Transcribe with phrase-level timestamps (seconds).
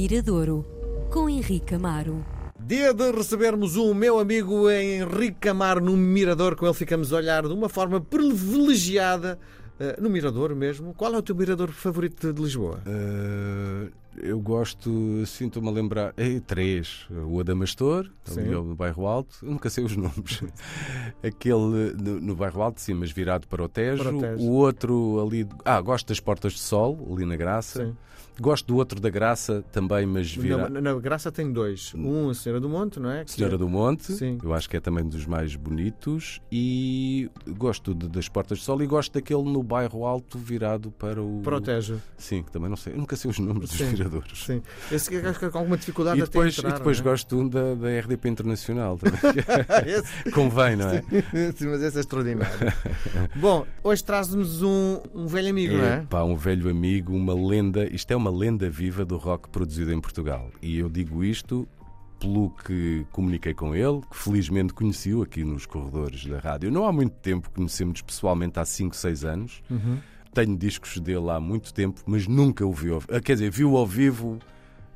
[0.00, 0.64] Miradouro,
[1.10, 2.24] com Henrique Amaro.
[2.56, 7.42] Dia de recebermos um meu amigo Henrique Amaro no Mirador, com ele ficamos a olhar
[7.42, 9.40] de uma forma privilegiada
[9.80, 10.94] uh, no Mirador mesmo.
[10.94, 12.80] Qual é o teu Mirador favorito de Lisboa?
[12.86, 13.90] Uh,
[14.22, 14.90] eu gosto,
[15.22, 17.06] estou-me a lembrar, é, três.
[17.26, 20.42] O Adamastor, ali no bairro Alto, eu nunca sei os nomes.
[21.22, 24.02] Aquele no, no, bairro Alto, sim, mas virado para o Tejo.
[24.02, 24.42] Para o, Tejo.
[24.42, 27.86] o outro ali, ah, gosto das Portas de Sol, ali na Graça.
[27.86, 27.96] Sim.
[28.40, 30.68] Gosto do outro da Graça também, mas vira...
[30.68, 31.92] Na, na Graça tem dois.
[31.94, 33.24] Um, a Senhora do Monte, não é?
[33.24, 33.58] Que Senhora é...
[33.58, 34.38] do Monte, Sim.
[34.42, 36.40] eu acho que é também dos mais bonitos.
[36.50, 41.20] E gosto de, das Portas de Sol e gosto daquele no bairro Alto virado para
[41.20, 41.40] o.
[41.42, 42.00] Para o Tejo.
[42.16, 42.92] Sim, que também não sei.
[42.92, 43.90] Eu nunca sei os nomes Sim.
[43.90, 43.94] dos
[44.34, 44.62] Sim.
[44.90, 47.02] Esse acho que com alguma dificuldade e depois, entrar, E depois é?
[47.02, 50.32] gosto da, da RDP Internacional também.
[50.32, 51.02] Convém, não é?
[51.56, 52.72] Sim, mas esse é extraordinário.
[53.36, 56.06] Bom, hoje traz-nos um, um velho amigo, é, não é?
[56.08, 57.86] Pá, um velho amigo, uma lenda.
[57.92, 60.50] Isto é uma lenda viva do rock produzido em Portugal.
[60.62, 61.68] E eu digo isto
[62.18, 66.70] pelo que comuniquei com ele, que felizmente conheci-o aqui nos corredores da rádio.
[66.70, 69.62] Não há muito tempo, conhecemos pessoalmente há 5, 6 anos.
[69.70, 69.98] Uhum.
[70.32, 72.90] Tenho discos dele há muito tempo, mas nunca o vi.
[73.24, 74.38] Quer dizer, viu ao vivo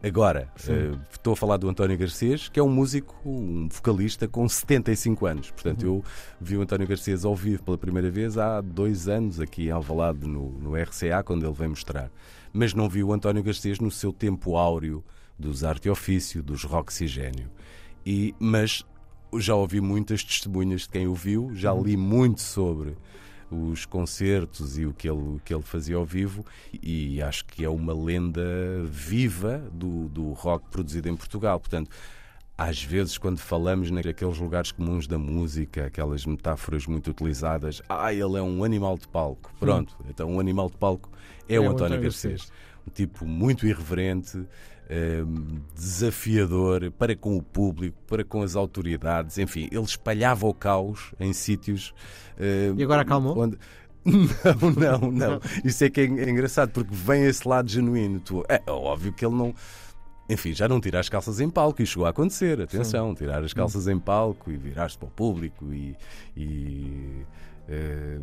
[0.02, 0.48] agora.
[0.61, 5.27] Uh, estou a falar do António Garcês, que é um músico, um vocalista com 75
[5.27, 5.50] anos.
[5.50, 5.97] Portanto, uhum.
[5.97, 6.05] eu
[6.41, 10.27] vi o António Garcês ao vivo pela primeira vez há dois anos, aqui em Alvalade,
[10.27, 12.11] no, no RCA, quando ele veio mostrar
[12.52, 15.02] mas não vi o António Garcês no seu tempo áureo
[15.39, 17.50] dos arte e ofício, dos roxigênio.
[18.05, 18.84] E, mas
[19.39, 22.96] já ouvi muitas testemunhas de quem o viu, já li muito sobre
[23.55, 26.45] os concertos e o que ele, que ele fazia ao vivo,
[26.83, 28.42] e acho que é uma lenda
[28.86, 31.61] viva do, do rock produzido em Portugal.
[31.61, 31.91] Portanto,
[32.56, 38.36] às vezes, quando falamos naqueles lugares comuns da música, aquelas metáforas muito utilizadas, ah, ele
[38.36, 39.53] é um animal de palco.
[39.58, 40.06] Pronto, hum.
[40.08, 41.11] então um animal de palco
[41.48, 42.53] é, é o António Garcês.
[42.86, 44.45] Um tipo muito irreverente,
[45.74, 51.33] desafiador para com o público, para com as autoridades, enfim, ele espalhava o caos em
[51.33, 51.94] sítios.
[52.39, 53.39] Ehm, e agora acalmou?
[53.39, 53.58] Onde...
[54.05, 55.40] Não, não, não.
[55.64, 58.18] Isso é que é engraçado, porque vem esse lado genuíno.
[58.18, 59.55] Tu, é óbvio que ele não
[60.28, 63.17] enfim, já não tira as calças em palco e chegou a acontecer, atenção, Sim.
[63.17, 65.96] tirar as calças em palco e virar-se para o público e,
[66.36, 67.24] e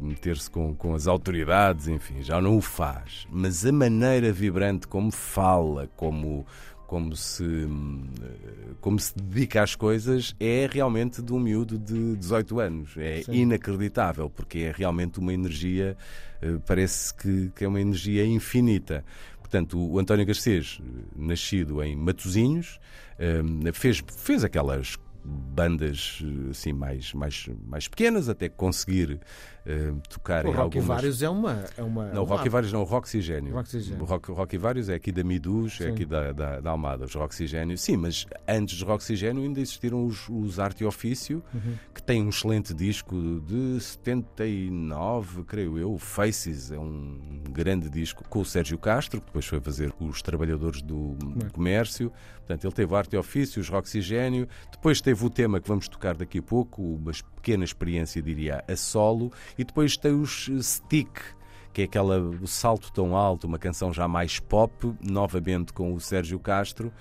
[0.02, 3.28] meter-se com, com as autoridades, enfim, já não o faz.
[3.32, 6.46] Mas a maneira vibrante como fala, como,
[6.90, 7.68] como se,
[8.82, 12.98] como se dedica às coisas é realmente de um miúdo de 18 anos.
[12.98, 13.34] É Sim.
[13.34, 15.96] inacreditável, porque é realmente uma energia,
[16.42, 19.06] eh, parece que, que é uma energia infinita.
[19.40, 20.82] Portanto, o António Garcês,
[21.16, 22.80] nascido em Matosinhos,
[23.20, 24.98] eh, fez, fez aquelas
[25.30, 29.20] bandas assim mais, mais, mais pequenas até conseguir
[29.66, 30.88] uh, tocar o em Rock algumas...
[30.88, 32.06] Vários é uma, é uma...
[32.08, 33.54] Não, o Rock e Vários não, o Roxigênio.
[33.54, 34.02] Roxigênio.
[34.02, 37.06] O Rock, Rock e Vários é aqui da Midus, é aqui da, da, da Almada,
[37.06, 37.78] os Roxigênio.
[37.78, 41.76] Sim, mas antes dos Roxigênio ainda existiram os, os Arte e Ofício, uhum.
[42.10, 43.16] Tem um excelente disco
[43.46, 49.46] de 79, creio eu, Faces, é um grande disco com o Sérgio Castro, que depois
[49.46, 51.16] foi fazer os Trabalhadores do.
[51.54, 52.12] Comércio.
[52.38, 56.16] Portanto, ele teve Arte e Ofício, os Roxigênio, depois teve o tema que vamos tocar
[56.16, 61.12] daqui a pouco, uma pequena experiência, diria, a solo, e depois tem os Stick,
[61.72, 66.00] que é aquela o salto tão alto, uma canção já mais pop, novamente com o
[66.00, 66.92] Sérgio Castro.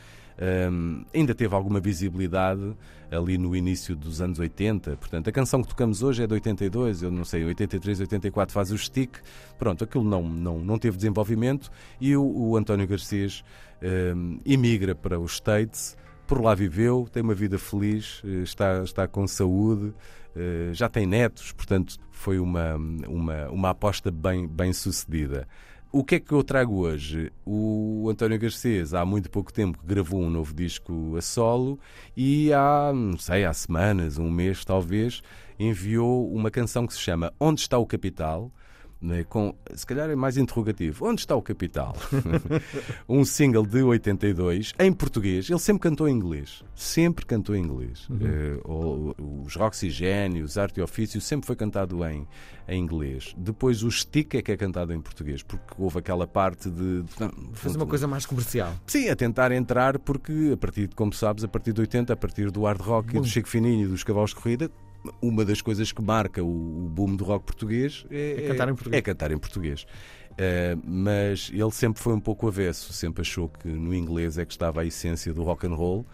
[0.40, 2.76] Um, ainda teve alguma visibilidade
[3.10, 4.96] ali no início dos anos 80.
[4.96, 8.70] Portanto, a canção que tocamos hoje é de 82, eu não sei, 83, 84 faz
[8.70, 9.18] o stick.
[9.58, 13.42] Pronto, aquilo não, não, não teve desenvolvimento e o, o António Garcês
[13.82, 15.96] um, imigra para os States
[16.28, 19.94] por lá viveu, tem uma vida feliz, eh, está, está com saúde,
[20.36, 25.48] eh, já tem netos, portanto foi uma, uma, uma aposta bem, bem sucedida.
[25.90, 27.32] O que é que eu trago hoje?
[27.46, 31.80] O António Garcês, há muito pouco tempo, gravou um novo disco a solo
[32.14, 35.22] e há, não sei, há semanas, um mês talvez,
[35.58, 38.52] enviou uma canção que se chama Onde está o Capital?
[39.00, 41.06] Né, com, se calhar é mais interrogativo.
[41.06, 41.96] Onde está o capital?
[43.08, 45.48] um single de 82, em português.
[45.48, 46.64] Ele sempre cantou em inglês.
[46.74, 48.08] Sempre cantou em inglês.
[48.08, 49.14] Uhum.
[49.16, 52.26] Uh, os Roxigênio, os Arte e Ofício, sempre foi cantado em,
[52.68, 53.34] em inglês.
[53.36, 57.04] Depois o Stick é que é cantado em português, porque houve aquela parte de.
[57.52, 58.74] Fazer uma coisa mais comercial.
[58.86, 62.50] Sim, a tentar entrar, porque a partir, como sabes, a partir de 80, a partir
[62.50, 64.70] do hard rock e do Chico Fininho e dos Cavalos de Corrida,
[65.22, 68.98] uma das coisas que marca o, boom do rock português é, é cantar em português.
[68.98, 69.82] É cantar em português.
[70.32, 74.52] Uh, mas ele sempre foi um pouco avesso, sempre achou que no inglês é que
[74.52, 76.06] estava a essência do rock and roll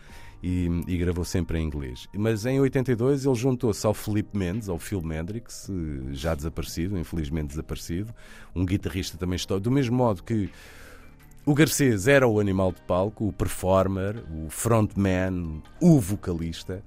[0.43, 2.09] e, e gravou sempre em inglês.
[2.15, 5.71] Mas em 82 ele juntou-se ao Felipe Mendes, ao Phil Mendrix,
[6.13, 8.15] já desaparecido, infelizmente desaparecido,
[8.55, 10.51] um guitarrista também histórico, do mesmo modo que
[11.47, 16.83] o Garcês era o animal de palco, o performer, o frontman, o vocalista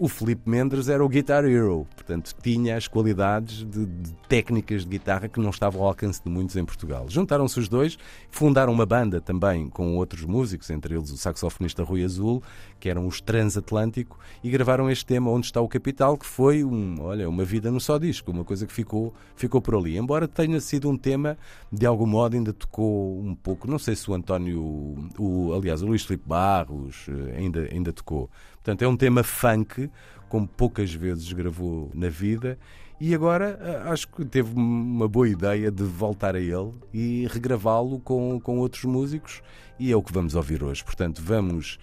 [0.00, 4.88] o Felipe Mendes era o Guitar Hero, portanto tinha as qualidades de, de, técnicas de
[4.88, 7.04] guitarra que não estavam ao alcance de muitos em Portugal.
[7.06, 7.98] Juntaram-se os dois,
[8.30, 12.42] fundaram uma banda também com outros músicos, entre eles o saxofonista Rui Azul,
[12.80, 16.96] que eram os Transatlântico, e gravaram este tema Onde está o Capital, que foi um,
[17.00, 19.98] olha, uma vida no só disco, uma coisa que ficou, ficou por ali.
[19.98, 21.36] Embora tenha sido um tema,
[21.70, 25.86] de algum modo ainda tocou um pouco, não sei se o António, o, aliás, o
[25.86, 28.30] Luís Filipe Barros eh, ainda, ainda tocou.
[28.62, 29.89] Portanto, é um tema funk,
[30.28, 32.58] como poucas vezes gravou na vida,
[33.00, 37.98] e agora eh, acho que teve uma boa ideia de voltar a ele e regravá-lo
[38.00, 39.42] com, com outros músicos,
[39.78, 40.84] e é o que vamos ouvir hoje.
[40.84, 41.78] Portanto, vamos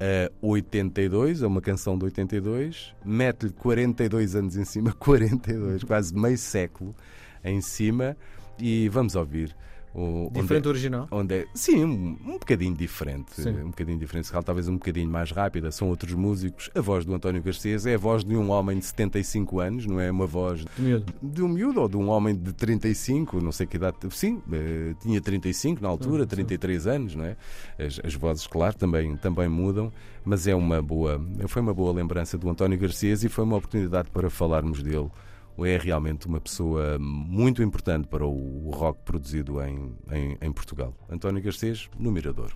[0.00, 6.38] a 82, é uma canção de 82, mete-lhe 42 anos em cima, 42, quase meio
[6.38, 6.94] século
[7.44, 8.16] em cima,
[8.58, 9.54] e vamos ouvir.
[9.94, 11.08] O, diferente do original?
[11.10, 13.40] Onde é, sim, um, um bocadinho diferente.
[13.40, 13.50] Sim.
[13.50, 15.70] Um bocadinho diferente, talvez um bocadinho mais rápida.
[15.70, 16.70] São outros músicos.
[16.74, 20.00] A voz do António Garcês é a voz de um homem de 75 anos, não
[20.00, 23.66] é uma voz de, de um miúdo ou de um homem de 35, não sei
[23.66, 23.96] que idade.
[24.10, 26.90] Sim, eh, tinha 35 na altura, sim, 33 sim.
[26.90, 27.36] anos, não é?
[27.78, 29.92] As, as, vozes, claro, também, também mudam,
[30.24, 34.10] mas é uma boa, foi uma boa lembrança do António Garcês e foi uma oportunidade
[34.10, 35.10] para falarmos dele
[35.64, 40.94] é realmente uma pessoa muito importante para o rock produzido em, em, em Portugal.
[41.08, 42.52] António Garcês, no Mirador.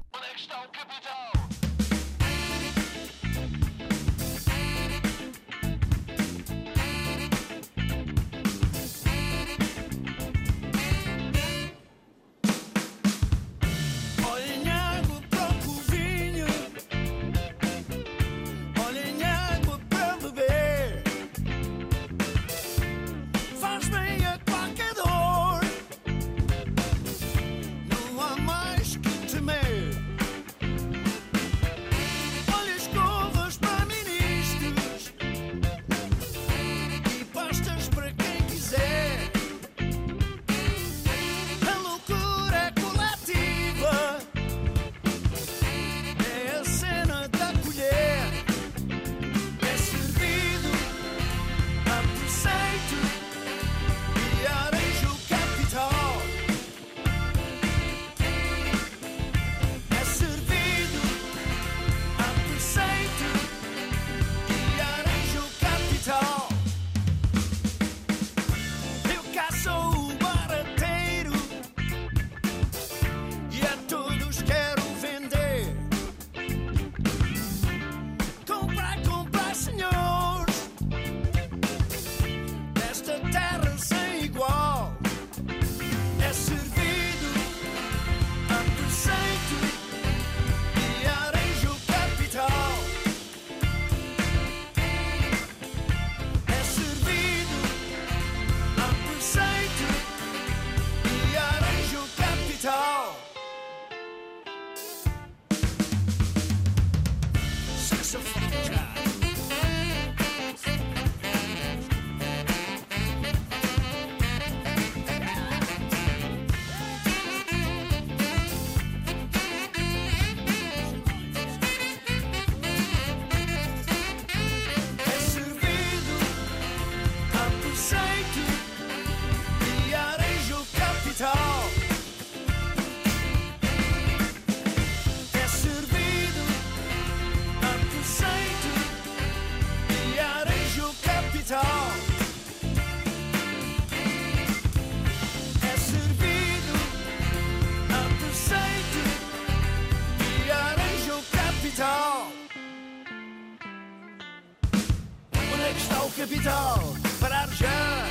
[156.22, 158.06] Capital parar já.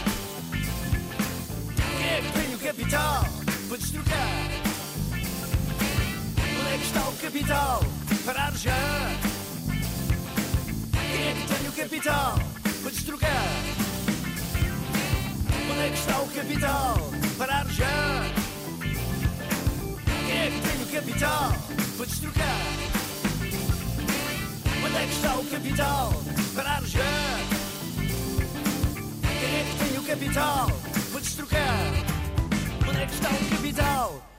[1.98, 3.26] Quem é que tem o capital
[3.70, 4.50] para destrocar?
[6.60, 7.84] Onde é que está o capital
[8.26, 8.76] parar já?
[10.92, 12.40] Quem é que tem o capital
[12.82, 13.48] para destrocar?
[15.72, 18.26] Onde é que está o capital parar já?
[20.28, 21.56] Quem é que tem o capital
[21.96, 22.58] para destrocar?
[24.86, 27.21] Onde é que está o capital parar já?
[30.12, 30.68] Capital,
[31.12, 31.80] vou destrocar.
[32.86, 34.31] Onde é que está o capital?